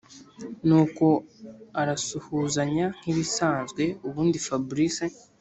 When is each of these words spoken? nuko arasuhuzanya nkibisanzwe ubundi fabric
nuko 0.67 1.05
arasuhuzanya 1.81 2.85
nkibisanzwe 2.97 3.83
ubundi 4.07 4.37
fabric 4.47 4.97